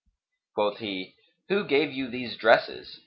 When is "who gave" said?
1.49-1.91